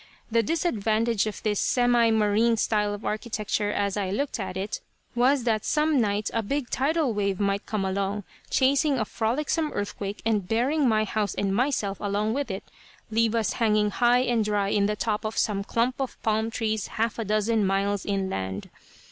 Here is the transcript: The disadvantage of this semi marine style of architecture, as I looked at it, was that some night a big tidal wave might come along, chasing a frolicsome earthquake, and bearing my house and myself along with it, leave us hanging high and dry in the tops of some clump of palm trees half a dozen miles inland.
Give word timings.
The 0.31 0.41
disadvantage 0.41 1.27
of 1.27 1.43
this 1.43 1.59
semi 1.59 2.09
marine 2.09 2.57
style 2.57 2.91
of 2.91 3.05
architecture, 3.05 3.71
as 3.71 3.95
I 3.95 4.09
looked 4.09 4.39
at 4.39 4.57
it, 4.57 4.81
was 5.13 5.43
that 5.43 5.63
some 5.63 6.01
night 6.01 6.31
a 6.33 6.41
big 6.41 6.71
tidal 6.71 7.13
wave 7.13 7.39
might 7.39 7.67
come 7.67 7.85
along, 7.85 8.23
chasing 8.49 8.97
a 8.97 9.05
frolicsome 9.05 9.71
earthquake, 9.73 10.23
and 10.25 10.47
bearing 10.47 10.87
my 10.89 11.03
house 11.03 11.35
and 11.35 11.55
myself 11.55 11.99
along 11.99 12.33
with 12.33 12.49
it, 12.49 12.63
leave 13.11 13.35
us 13.35 13.53
hanging 13.53 13.91
high 13.91 14.21
and 14.21 14.43
dry 14.43 14.69
in 14.69 14.87
the 14.87 14.95
tops 14.95 15.23
of 15.23 15.37
some 15.37 15.63
clump 15.63 16.01
of 16.01 16.19
palm 16.23 16.49
trees 16.49 16.87
half 16.87 17.19
a 17.19 17.23
dozen 17.23 17.63
miles 17.63 18.03
inland. 18.03 18.71